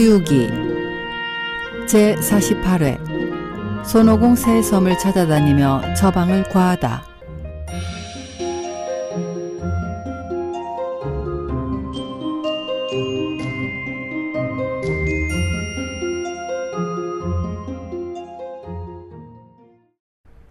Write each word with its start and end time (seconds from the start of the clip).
서유기 0.00 0.48
제48회 1.86 3.84
손오공 3.84 4.34
새 4.34 4.62
섬을 4.62 4.96
찾아다니며 4.96 5.92
처방을 5.92 6.44
과하다. 6.44 7.04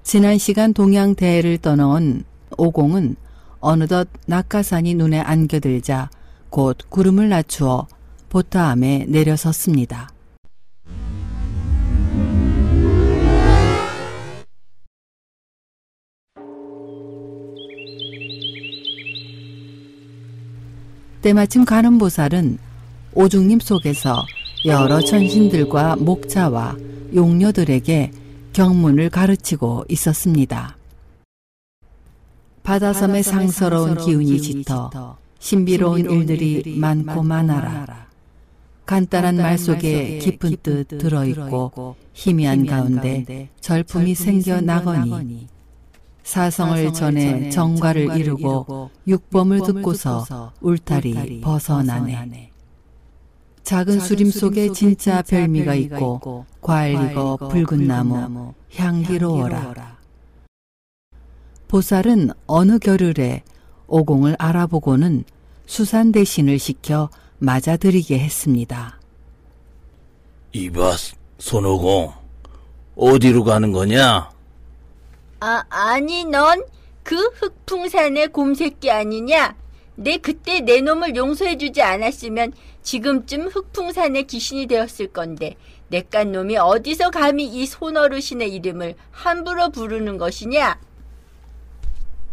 지난 0.04 0.38
시간 0.38 0.76
동양대를 0.76 1.58
떠나온 1.58 2.24
오공은 2.56 3.16
어느덧 3.62 4.10
낙하산이 4.28 4.94
눈에 4.94 5.20
안겨들자 5.20 6.12
곧 6.52 6.78
구름을 6.90 7.30
낮추어 7.30 7.88
보타함에 8.30 9.06
내려섰습니다. 9.08 10.10
때마침 21.22 21.66
가는 21.66 21.98
보살은 21.98 22.58
오중님 23.14 23.60
속에서 23.60 24.26
여러 24.66 25.02
천신들과 25.02 25.98
목자와 25.98 26.78
용녀들에게 27.14 28.12
경문을 28.54 29.10
가르치고 29.10 29.86
있었습니다. 29.90 30.78
바다섬의 32.64 33.24
상서로운 33.24 33.98
기운이 33.98 34.42
짙어 34.42 35.18
신비로운 35.40 36.10
일들이 36.10 36.78
많고 36.78 37.24
많아라. 37.24 38.09
간단한 38.90 39.36
말 39.36 39.60
속에 39.60 40.18
깊은 40.18 40.58
뜻 40.64 40.88
들어있고 40.88 41.96
희미한 42.12 42.66
가운데 42.66 43.50
절품이 43.62 44.16
생겨 44.16 44.62
나거니 44.62 45.48
사성을 46.24 46.92
전해 46.94 47.52
정과를 47.52 48.18
이루고 48.18 48.90
육범을 49.08 49.62
듣고서 49.62 50.52
울타리 50.62 51.42
벗어나네. 51.42 52.50
작은 53.62 54.00
수림 54.00 54.32
속에 54.32 54.72
진짜 54.72 55.22
별미가 55.22 55.76
있고 55.76 56.46
과일 56.60 57.12
익어 57.12 57.38
붉은 57.38 57.86
나무 57.86 58.56
향기로워라. 58.76 60.00
보살은 61.68 62.32
어느 62.48 62.80
겨를에 62.80 63.44
오공을 63.86 64.36
알아보고는 64.40 65.26
수산 65.68 66.12
대신을 66.12 66.58
시켜 66.58 67.12
맞아들이게 67.40 68.20
했습니다. 68.20 69.00
이봐, 70.52 70.96
손오공. 71.38 72.14
어디로 72.96 73.44
가는 73.44 73.72
거냐? 73.72 74.30
아, 75.40 75.64
아니, 75.70 76.26
넌 76.26 76.64
그 77.10 77.16
흑풍산의 77.16 78.28
곰새끼 78.28 78.92
아니냐? 78.92 79.56
내 79.96 80.18
그때 80.18 80.60
내 80.60 80.80
놈을 80.80 81.16
용서해주지 81.16 81.82
않았으면 81.82 82.54
지금쯤 82.84 83.48
흑풍산의 83.48 84.28
귀신이 84.28 84.68
되었을 84.68 85.08
건데, 85.08 85.56
내깟 85.88 86.30
놈이 86.30 86.58
어디서 86.58 87.10
감히 87.10 87.48
이 87.48 87.66
손어르신의 87.66 88.54
이름을 88.54 88.94
함부로 89.10 89.72
부르는 89.72 90.20
것이냐? 90.20 90.80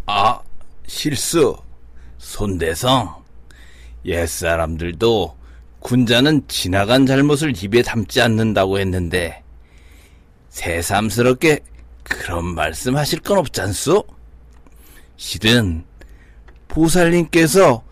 아, 0.04 0.40
실수. 0.86 1.56
손대성. 2.18 3.24
옛사람들도 4.06 5.36
군자는 5.80 6.48
지나간 6.48 7.06
잘못을 7.06 7.52
입에 7.62 7.82
담지 7.82 8.20
않는다고 8.20 8.78
했는데, 8.78 9.42
새삼스럽게 10.48 11.60
그런 12.02 12.54
말씀 12.54 12.96
하실 12.96 13.20
건 13.20 13.38
없잖소? 13.38 14.04
실은, 15.16 15.84
보살님께서 16.68 17.82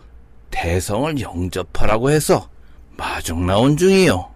대성을 0.51 1.19
영접하라고 1.19 2.11
해서 2.11 2.49
마중 2.97 3.45
나온 3.45 3.77
중이요. 3.77 4.31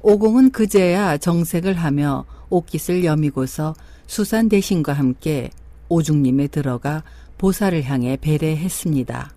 오공은 0.00 0.50
그제야 0.50 1.16
정색을 1.16 1.74
하며 1.74 2.24
옷깃을 2.50 3.04
여미고서 3.04 3.74
수산 4.06 4.48
대신과 4.48 4.92
함께 4.92 5.50
오중님에 5.88 6.48
들어가 6.48 7.04
보살을 7.38 7.84
향해 7.84 8.16
배례했습니다. 8.16 9.30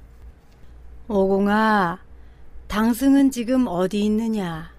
오공아, 1.07 1.99
당승은 2.67 3.29
지금 3.29 3.67
어디 3.67 4.05
있느냐? 4.05 4.71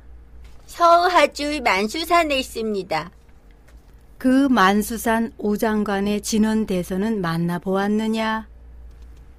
서하주의 0.67 1.61
만수산에 1.61 2.37
있습니다. 2.41 3.11
그 4.19 4.49
만수산 4.49 5.33
오장관의 5.39 6.23
진원대선은 6.23 7.21
만나보았느냐? 7.21 8.49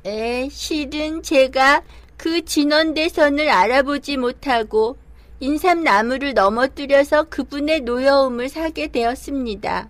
에, 0.05 0.47
실은 0.49 1.21
제가 1.21 1.81
그 2.15 2.45
진원대선을 2.45 3.49
알아보지 3.49 4.15
못하고 4.15 4.95
인삼나무를 5.41 6.33
넘어뜨려서 6.33 7.23
그분의 7.23 7.81
노여움을 7.81 8.47
사게 8.47 8.87
되었습니다. 8.87 9.89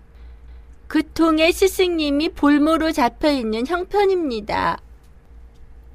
그 0.88 1.08
통에 1.12 1.52
스승님이 1.52 2.30
볼모로 2.30 2.90
잡혀 2.90 3.30
있는 3.30 3.66
형편입니다. 3.66 4.80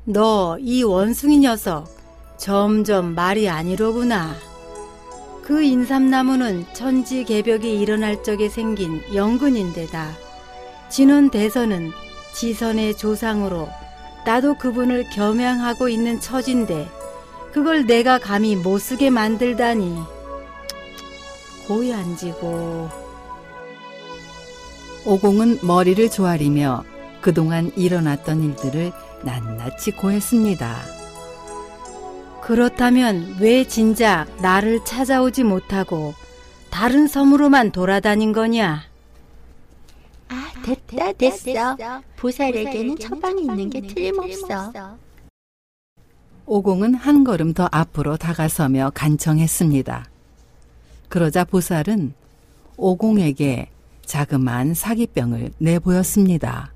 너 0.06 0.58
이 0.60 0.84
원숭이 0.84 1.38
녀석 1.40 1.88
점점 2.38 3.16
말이 3.16 3.48
아니로구나. 3.48 4.36
그 5.44 5.64
인삼나무는 5.64 6.66
천지 6.74 7.24
개벽이 7.24 7.80
일어날 7.80 8.22
적에 8.22 8.50
생긴 8.50 9.02
영근인데다. 9.14 10.12
진원 10.90 11.30
대선은 11.30 11.92
지선의 12.34 12.98
조상으로 12.98 13.70
나도 14.26 14.56
그분을 14.56 15.10
겸양하고 15.10 15.88
있는 15.88 16.20
처진데 16.20 16.90
그걸 17.54 17.86
내가 17.86 18.18
감히 18.20 18.56
못 18.58 18.80
쓰게 18.80 19.10
만들다니. 19.10 19.98
고이 21.68 21.94
앉지고. 21.94 22.90
오공은 25.06 25.60
머리를 25.62 26.10
조아리며 26.10 26.84
그동안 27.22 27.72
일어났던 27.76 28.44
일들을 28.44 28.92
낱낱이 29.24 29.92
고했습니다. 29.92 30.76
그렇다면 32.42 33.38
왜 33.40 33.66
진작 33.66 34.28
나를 34.42 34.84
찾아오지 34.84 35.44
못하고 35.44 36.14
다른 36.70 37.08
섬으로만 37.08 37.72
돌아다닌 37.72 38.34
거냐? 38.34 38.84
아, 40.28 40.52
됐다, 40.66 41.14
됐어. 41.14 41.78
보살에게는 42.18 42.98
처방이 42.98 43.44
있는 43.44 43.70
게 43.70 43.82
틀림없어. 43.82 44.98
오공은 46.46 46.96
한 46.96 47.24
걸음 47.24 47.54
더 47.54 47.70
앞으로 47.72 48.18
다가서며 48.18 48.92
간청했습니다. 48.94 50.06
그러자 51.08 51.46
보살은 51.46 52.14
오공에게 52.76 53.70
자그마한 54.06 54.74
사기병을 54.74 55.52
내보였습니다. 55.60 56.73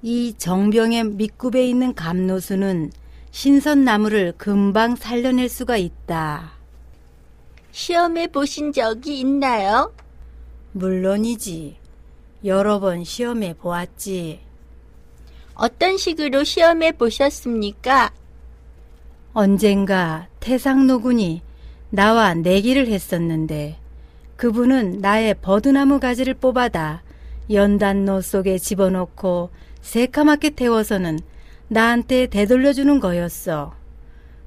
이 0.00 0.34
정병의 0.38 1.04
밑굽에 1.04 1.66
있는 1.66 1.92
감노수는 1.94 2.92
신선나무를 3.32 4.34
금방 4.36 4.94
살려낼 4.94 5.48
수가 5.48 5.76
있다. 5.76 6.52
시험해 7.72 8.28
보신 8.28 8.72
적이 8.72 9.20
있나요? 9.20 9.92
물론이지. 10.72 11.76
여러 12.44 12.78
번 12.78 13.02
시험해 13.02 13.54
보았지. 13.54 14.40
어떤 15.54 15.98
식으로 15.98 16.44
시험해 16.44 16.92
보셨습니까? 16.92 18.12
언젠가 19.32 20.28
태상노군이 20.38 21.42
나와 21.90 22.34
내기를 22.34 22.86
했었는데 22.86 23.78
그분은 24.36 24.98
나의 25.00 25.34
버드나무 25.42 25.98
가지를 25.98 26.34
뽑아다 26.34 27.02
연단노 27.50 28.20
속에 28.20 28.58
집어넣고 28.58 29.50
새까맣게 29.88 30.50
태워서는 30.50 31.18
나한테 31.68 32.26
되돌려주는 32.26 33.00
거였어. 33.00 33.74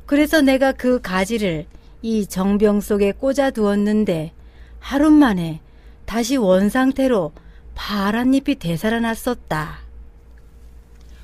그래서 0.05 0.41
내가 0.41 0.71
그 0.71 1.01
가지를 1.01 1.65
이 2.03 2.27
정병 2.27 2.79
속에 2.79 3.11
꽂아 3.11 3.49
두었는데 3.49 4.33
하루 4.79 5.09
만에 5.09 5.59
다시 6.05 6.38
원상태로 6.38 7.31
파란 7.73 8.35
잎이 8.35 8.55
되살아났었다. 8.55 9.79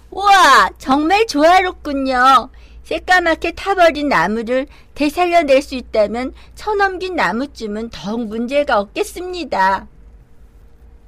우와, 0.10 0.72
정말 0.80 1.28
조화롭군요. 1.28 2.50
새까맣게 2.86 3.52
타버린 3.52 4.10
나무를 4.10 4.66
되살려낼 4.96 5.62
수 5.62 5.76
있다면 5.76 6.34
쳐넘긴 6.56 7.16
나무쯤은 7.16 7.92
더욱 7.92 8.26
문제가 8.26 8.80
없겠습니다. 8.80 9.88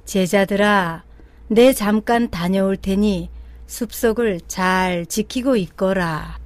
제자들아, 0.04 1.02
내 1.52 1.72
잠깐 1.72 2.30
다녀올 2.30 2.76
테니 2.76 3.28
숲속을 3.66 4.42
잘 4.46 5.04
지키고 5.04 5.56
있거라. 5.56 6.38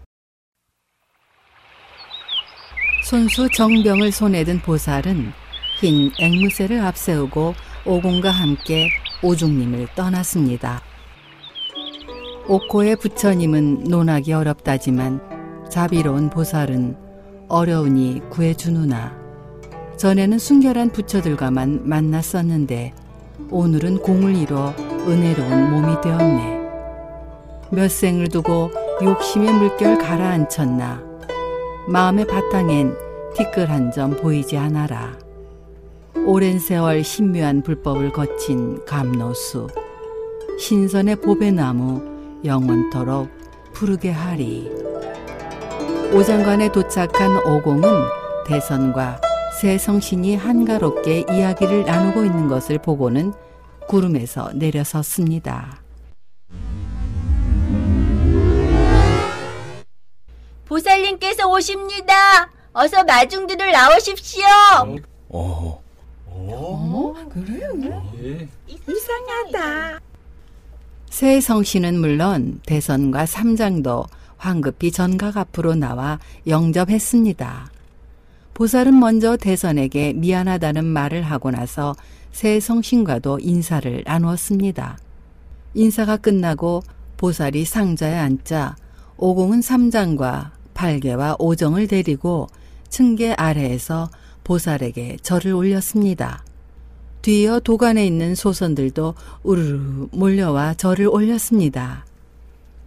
손수 3.04 3.50
정병을 3.54 4.12
손에 4.12 4.44
든 4.44 4.62
보살은 4.62 5.30
흰 5.78 6.10
앵무새를 6.18 6.80
앞세우고 6.80 7.52
오공과 7.84 8.30
함께 8.30 8.88
오중님을 9.22 9.88
떠났습니다. 9.94 10.80
옥고의 12.48 12.96
부처님은 12.96 13.84
논하기 13.84 14.32
어렵다지만 14.32 15.20
자비로운 15.68 16.30
보살은 16.30 16.96
어려우니 17.48 18.22
구해주누나 18.30 19.14
전에는 19.98 20.38
순결한 20.38 20.92
부처들과만 20.92 21.86
만났었는데 21.86 22.94
오늘은 23.50 23.98
공을 23.98 24.34
이뤄 24.34 24.72
은혜로운 25.06 25.70
몸이 25.70 26.00
되었네. 26.00 26.60
몇 27.70 27.90
생을 27.90 28.28
두고 28.28 28.70
욕심의 29.02 29.52
물결 29.52 29.98
가라앉혔나 29.98 31.02
마음의 31.88 32.26
바탕엔 32.26 32.94
티끌 33.34 33.68
한 33.70 33.90
점 33.92 34.16
보이지 34.16 34.56
않아라. 34.56 35.12
오랜 36.26 36.58
세월 36.58 37.04
신묘한 37.04 37.62
불법을 37.62 38.12
거친 38.12 38.84
감노수 38.86 39.66
신선의 40.58 41.16
보배나무 41.16 42.40
영원토록 42.44 43.28
푸르게 43.72 44.10
하리. 44.10 44.70
오장관에 46.14 46.70
도착한 46.70 47.36
오공은 47.44 47.82
대선과 48.46 49.20
새 49.60 49.76
성신이 49.78 50.36
한가롭게 50.36 51.24
이야기를 51.30 51.84
나누고 51.84 52.24
있는 52.24 52.48
것을 52.48 52.78
보고는 52.78 53.32
구름에서 53.86 54.52
내려섰습니다. 54.54 55.80
보살님께서 60.66 61.48
오십니다. 61.48 62.50
어서 62.72 63.04
마중들을 63.04 63.70
나오십시오. 63.70 64.44
어, 65.28 65.82
새 71.10 71.40
성신은 71.40 72.00
물론 72.00 72.60
대선과 72.66 73.26
삼장도 73.26 74.06
황급히 74.36 74.90
전각 74.90 75.36
앞으로 75.36 75.74
나와 75.74 76.18
영접했습니다. 76.46 77.70
보살은 78.54 78.98
먼저 78.98 79.36
대선에게 79.36 80.12
미안하다는 80.14 80.84
말을 80.84 81.22
하고 81.22 81.50
나서 81.50 81.94
새 82.30 82.60
성신과도 82.60 83.40
인사를 83.40 84.04
나누었습니다. 84.06 84.98
인사가 85.74 86.16
끝나고 86.16 86.82
보살이 87.16 87.64
상자에 87.64 88.14
앉자 88.14 88.76
오공은 89.16 89.60
삼장과 89.60 90.52
팔개와 90.74 91.36
오정을 91.38 91.88
데리고 91.88 92.48
층계 92.88 93.32
아래에서 93.32 94.08
보살에게 94.44 95.16
절을 95.22 95.52
올렸습니다. 95.52 96.44
뒤이어 97.22 97.60
도관에 97.60 98.06
있는 98.06 98.34
소선들도 98.34 99.14
우르르 99.42 100.08
몰려와 100.12 100.74
절을 100.74 101.08
올렸습니다. 101.08 102.04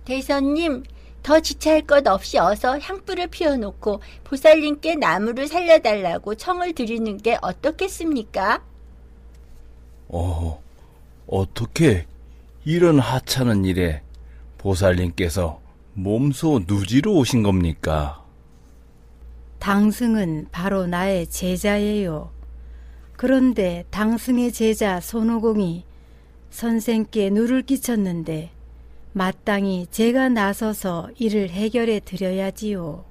대선님, 0.06 0.84
더 1.28 1.42
지체할 1.42 1.82
것 1.82 2.08
없이 2.08 2.38
어서 2.38 2.80
향불을 2.80 3.28
피워놓고 3.28 4.00
보살님께 4.24 4.96
나무를 4.96 5.50
살려달라고 5.50 6.36
청을 6.36 6.72
드리는 6.72 7.18
게 7.18 7.38
어떻겠습니까? 7.42 8.64
어, 10.08 10.64
어떻게 11.28 12.06
이런 12.64 13.00
하찮은 13.00 13.66
일에 13.66 14.04
보살님께서 14.58 15.60
몸소 15.96 16.62
누지로 16.66 17.14
오신 17.16 17.44
겁니까? 17.44 18.24
당승은 19.60 20.48
바로 20.54 20.88
나의 20.88 21.28
제자예요. 21.28 22.32
그런데 23.18 23.84
당승의 23.90 24.54
제자 24.54 25.02
손오공이 25.02 25.84
선생께 26.52 27.32
누를 27.32 27.64
끼쳤는데 27.64 28.52
마땅히 29.18 29.88
제가 29.90 30.30
나서서 30.30 31.10
이를 31.18 31.50
해결해 31.50 32.02
드려야지요. 32.06 33.04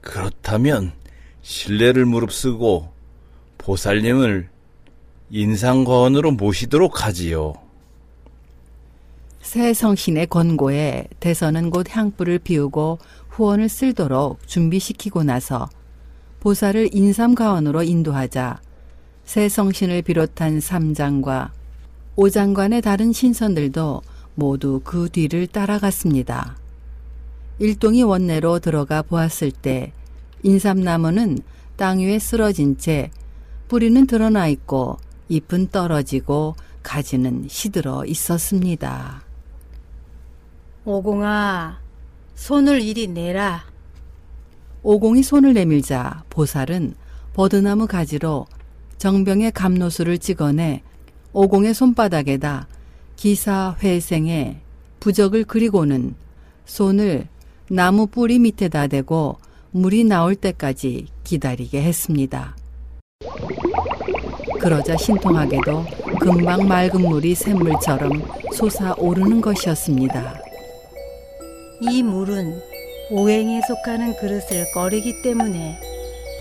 그렇다면 0.00 0.92
신뢰를 1.42 2.04
무릅쓰고 2.04 2.92
보살님을 3.58 4.48
인상거원으로 5.30 6.32
모시도록 6.32 7.04
하지요. 7.04 7.54
새 9.40 9.72
성신의 9.72 10.26
권고에 10.26 11.06
대선은 11.20 11.70
곧 11.70 11.86
향불을 11.88 12.40
피우고 12.40 12.98
후원을 13.28 13.68
쓸도록 13.68 14.46
준비시키고 14.48 15.22
나서 15.22 15.68
보살을 16.40 16.90
인삼가원으로 16.92 17.84
인도하자 17.84 18.60
새 19.24 19.48
성신을 19.48 20.02
비롯한 20.02 20.58
삼장과 20.58 21.52
오장관의 22.16 22.82
다른 22.82 23.12
신선들도 23.12 24.02
모두 24.36 24.80
그 24.84 25.08
뒤를 25.10 25.46
따라갔습니다. 25.46 26.56
일동이 27.58 28.02
원내로 28.02 28.60
들어가 28.60 29.02
보았을 29.02 29.50
때 29.50 29.92
인삼나무는 30.42 31.38
땅 31.76 31.98
위에 31.98 32.18
쓰러진 32.18 32.78
채 32.78 33.10
뿌리는 33.66 34.06
드러나 34.06 34.46
있고 34.46 34.98
잎은 35.28 35.68
떨어지고 35.68 36.54
가지는 36.82 37.46
시들어 37.48 38.04
있었습니다. 38.04 39.22
오공아, 40.84 41.80
손을 42.36 42.80
이리 42.80 43.08
내라. 43.08 43.64
오공이 44.82 45.24
손을 45.24 45.54
내밀자 45.54 46.22
보살은 46.30 46.94
버드나무 47.32 47.88
가지로 47.88 48.46
정병의 48.98 49.50
감노수를 49.52 50.18
찍어내 50.18 50.82
오공의 51.32 51.74
손바닥에다 51.74 52.68
기사 53.16 53.74
회생에 53.82 54.58
부적을 55.00 55.44
그리고는 55.44 56.14
손을 56.66 57.26
나무 57.70 58.06
뿌리 58.06 58.38
밑에다 58.38 58.86
대고 58.86 59.38
물이 59.70 60.04
나올 60.04 60.36
때까지 60.36 61.06
기다리게 61.24 61.82
했습니다. 61.82 62.54
그러자 64.60 64.96
신통하게도 64.96 65.84
금방 66.20 66.68
맑은 66.68 67.00
물이 67.00 67.34
샘물처럼 67.34 68.22
솟아오르는 68.52 69.40
것이었습니다. 69.40 70.40
이 71.80 72.02
물은 72.02 72.60
오행에 73.10 73.60
속하는 73.66 74.16
그릇을 74.16 74.66
꺼리기 74.74 75.22
때문에 75.22 75.78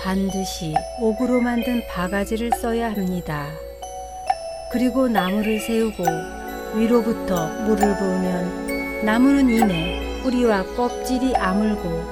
반드시 0.01 0.73
옥으로 1.01 1.41
만든 1.41 1.81
바가지를 1.87 2.51
써야 2.61 2.91
합니다. 2.91 3.47
그리고 4.71 5.07
나무를 5.07 5.59
세우고 5.59 6.03
위로부터 6.75 7.47
물을 7.63 7.97
부으면 7.97 9.05
나무는 9.05 9.49
이내 9.49 10.21
뿌리와 10.23 10.63
껍질이 10.75 11.35
아물고 11.35 12.03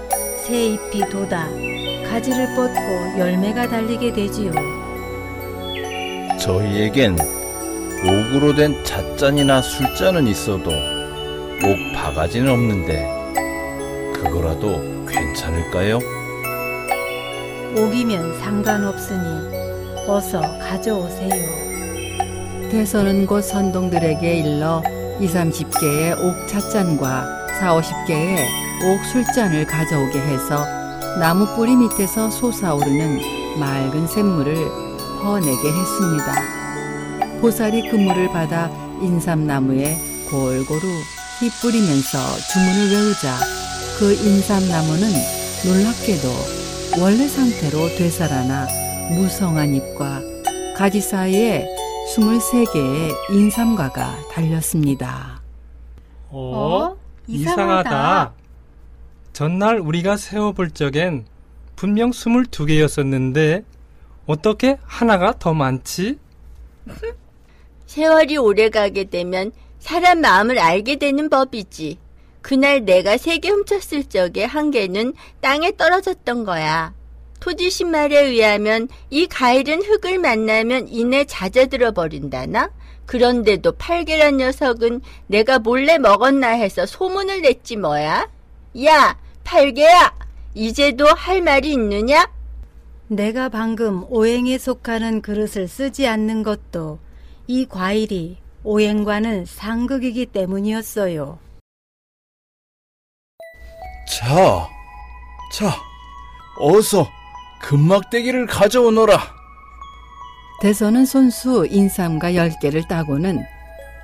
새 0.45 0.73
잎이 0.73 1.09
돋아 1.09 1.49
가지를 2.09 2.55
뻗고 2.55 3.19
열매가 3.19 3.67
달리게 3.67 4.13
되지요. 4.13 4.51
저희에겐 6.39 7.17
옥으로 8.05 8.53
된 8.55 8.83
잣잔이나 8.83 9.61
술잔은 9.61 10.27
있어도 10.27 10.69
옥 10.69 11.95
바가지는 11.95 12.51
없는데 12.51 13.05
그거라도 14.13 15.05
괜찮을까요? 15.07 15.99
옥이면 17.77 18.39
상관없으니 18.39 20.07
어서 20.07 20.41
가져오세요. 20.59 21.62
대선은 22.73 23.27
곧 23.27 23.43
선동들에게 23.43 24.39
일러 24.39 24.81
2, 25.21 25.27
30개의 25.27 26.17
옥 26.17 26.47
찻잔과 26.47 27.47
4, 27.59 27.79
50개의 27.79 28.47
옥 28.83 29.05
술잔을 29.05 29.67
가져오게 29.67 30.19
해서 30.19 30.65
나무 31.19 31.45
뿌리 31.55 31.75
밑에서 31.75 32.31
솟아오르는 32.31 33.59
맑은 33.59 34.07
샘물을 34.07 34.55
퍼내게 35.21 35.71
했습니다. 35.71 37.39
보살이 37.41 37.87
그 37.91 37.95
물을 37.95 38.27
받아 38.29 38.71
인삼나무에 39.03 39.95
골고루 40.31 40.81
휘 41.39 41.49
뿌리면서 41.61 42.17
주문을 42.51 42.91
외우자 42.91 43.37
그 43.99 44.13
인삼나무는 44.13 45.09
놀랍게도 45.63 46.27
원래 46.99 47.27
상태로 47.27 47.89
되살아나 47.99 48.65
무성한 49.11 49.75
잎과 49.75 50.21
가지 50.75 51.01
사이에 51.01 51.82
23개의 52.07 53.11
인삼과가 53.31 54.27
달렸습니다. 54.29 55.41
어? 56.29 56.95
이상하다. 57.27 58.33
전날 59.31 59.79
우리가 59.79 60.17
세워볼 60.17 60.71
적엔 60.71 61.25
분명 61.75 62.11
22개였었는데 62.11 63.63
어떻게 64.25 64.77
하나가 64.83 65.33
더 65.37 65.53
많지? 65.53 66.19
세월이 67.87 68.37
오래 68.37 68.69
가게 68.69 69.05
되면 69.05 69.51
사람 69.79 70.21
마음을 70.21 70.59
알게 70.59 70.97
되는 70.97 71.29
법이지. 71.29 71.97
그날 72.41 72.83
내가 72.83 73.17
세 73.17 73.37
개 73.39 73.49
훔쳤을 73.49 74.03
적에 74.05 74.43
한 74.43 74.69
개는 74.71 75.13
땅에 75.39 75.75
떨어졌던 75.77 76.43
거야. 76.43 76.93
토지신 77.43 77.91
말에 77.91 78.17
의하면 78.21 78.87
이 79.09 79.27
가일은 79.27 79.81
흙을 79.83 80.17
만나면 80.17 80.87
이내 80.87 81.25
잦아들어 81.25 81.91
버린다나? 81.91 82.71
그런데도 83.05 83.73
팔계란 83.73 84.37
녀석은 84.37 85.01
내가 85.27 85.59
몰래 85.59 85.97
먹었나 85.97 86.51
해서 86.51 86.85
소문을 86.85 87.41
냈지 87.41 87.75
뭐야? 87.75 88.29
야, 88.85 89.19
팔계야! 89.43 90.15
이제도 90.53 91.05
할 91.05 91.41
말이 91.41 91.73
있느냐? 91.73 92.31
내가 93.09 93.49
방금 93.49 94.05
오행에 94.07 94.57
속하는 94.57 95.21
그릇을 95.21 95.67
쓰지 95.67 96.07
않는 96.07 96.43
것도 96.43 96.99
이 97.47 97.65
과일이 97.65 98.37
오행과는 98.63 99.43
상극이기 99.47 100.27
때문이었어요. 100.27 101.39
자, 104.07 104.69
자, 105.51 105.75
어서 106.57 107.05
금막대기를 107.63 108.45
가져오너라. 108.47 109.17
대선은 110.61 111.05
손수 111.05 111.65
인삼과 111.69 112.35
열 112.35 112.51
개를 112.61 112.87
따고는 112.87 113.41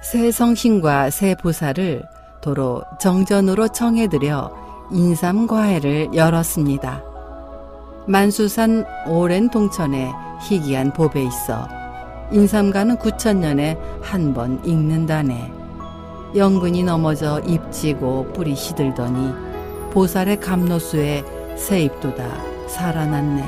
새 0.01 0.31
성신과 0.31 1.09
새 1.09 1.35
보살을 1.35 2.03
도로 2.41 2.83
정전으로 3.01 3.67
청해드려 3.67 4.51
인삼과회를 4.91 6.15
열었습니다. 6.15 7.03
만수산 8.07 8.85
오랜 9.07 9.49
동천에 9.49 10.11
희귀한 10.41 10.93
법에 10.93 11.21
있어 11.23 11.67
인삼가는 12.31 12.95
9천년에 12.97 13.77
한 14.01 14.33
번 14.33 14.63
익는다네. 14.65 15.51
영근이 16.35 16.83
넘어져 16.83 17.41
잎지고 17.45 18.31
뿌리 18.33 18.55
시들더니 18.55 19.33
보살의 19.91 20.39
감로수에 20.39 21.23
새 21.57 21.81
잎도다 21.83 22.58
살아났네. 22.69 23.43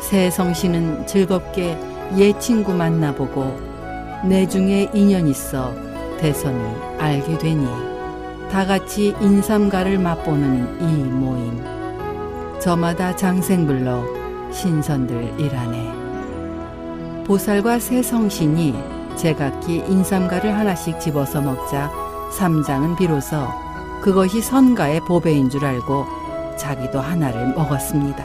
새 0.00 0.30
성씨는 0.30 1.06
즐겁게 1.06 1.78
옛 2.16 2.38
친구 2.40 2.74
만나보고 2.74 3.56
내 4.24 4.46
중에 4.46 4.90
인연 4.92 5.26
있어 5.28 5.72
대선을 6.18 6.98
알게 6.98 7.38
되니 7.38 7.66
다 8.50 8.66
같이 8.66 9.14
인삼가를 9.20 9.98
맛보는 9.98 10.80
이 10.80 10.84
모임. 11.04 11.64
저마다 12.60 13.16
장생 13.16 13.66
불러 13.66 14.04
신선들이라네. 14.52 16.02
보살과 17.26 17.78
새 17.78 18.02
성신이 18.02 18.74
제각기 19.16 19.84
인삼가를 19.88 20.54
하나씩 20.54 21.00
집어서 21.00 21.40
먹자 21.40 21.90
삼장은 22.32 22.96
비로소 22.96 23.48
그것이 24.02 24.40
선가의 24.42 25.00
보배인 25.00 25.48
줄 25.48 25.64
알고 25.64 26.21
자기도 26.62 27.00
하나를 27.00 27.54
먹었습니다. 27.54 28.24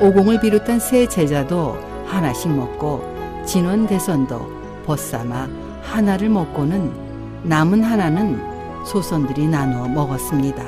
오공을 0.00 0.40
비롯한 0.40 0.80
세 0.80 1.08
제자도 1.08 1.78
하나씩 2.06 2.50
먹고 2.50 3.04
진원 3.46 3.86
대선도 3.86 4.82
벗삼아 4.84 5.48
하나를 5.80 6.28
먹고는 6.28 7.44
남은 7.44 7.84
하나는 7.84 8.84
소선들이 8.84 9.46
나누어 9.46 9.86
먹었습니다. 9.86 10.64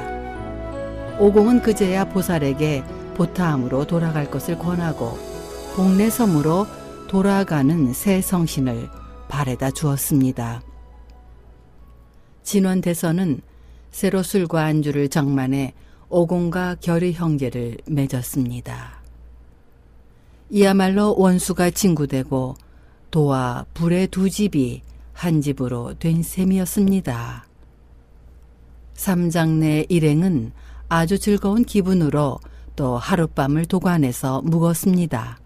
오공은 1.18 1.62
그제야 1.62 2.04
보살에게 2.04 2.84
보타함으로 3.16 3.86
돌아갈 3.86 4.30
것을 4.30 4.56
권하고 4.56 5.18
동네 5.74 6.08
섬으로 6.08 6.66
돌아가는 7.08 7.92
새 7.92 8.20
성신을 8.20 8.88
발에다 9.28 9.72
주었습니다. 9.72 10.62
진원 12.44 12.80
대선은 12.80 13.40
새로 13.90 14.22
술과 14.22 14.62
안주를 14.62 15.08
정만해 15.08 15.74
오공과 16.08 16.76
결의 16.80 17.12
형제를 17.12 17.78
맺었습니다. 17.86 19.02
이야말로 20.50 21.14
원수가 21.18 21.70
친구되고 21.70 22.54
도와 23.10 23.64
불의 23.74 24.08
두 24.08 24.30
집이 24.30 24.82
한 25.12 25.40
집으로 25.40 25.94
된 25.94 26.22
셈이었습니다. 26.22 27.46
삼장내 28.94 29.86
일행은 29.88 30.52
아주 30.88 31.18
즐거운 31.18 31.64
기분으로 31.64 32.38
또 32.76 32.96
하룻밤을 32.96 33.66
도관해서 33.66 34.42
묵었습니다. 34.42 35.38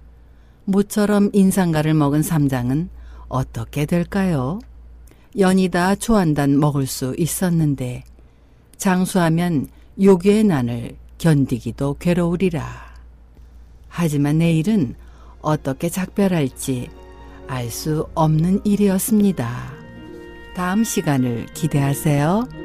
모처럼 0.64 1.30
인상가를 1.32 1.94
먹은 1.94 2.22
삼장은 2.22 2.90
어떻게 3.28 3.86
될까요? 3.86 4.58
연이다 5.38 5.94
초한단 5.94 6.58
먹을 6.58 6.86
수 6.86 7.14
있었는데 7.16 8.02
장수하면 8.76 9.68
요괴의 10.02 10.44
난을 10.44 10.96
견디기도 11.18 11.96
괴로우리라. 11.98 12.64
하지만 13.88 14.38
내일은 14.38 14.94
어떻게 15.42 15.88
작별할지 15.88 16.88
알 17.46 17.70
수 17.70 18.06
없는 18.14 18.60
일이었습니다. 18.64 19.72
다음 20.54 20.84
시간을 20.84 21.46
기대하세요. 21.52 22.59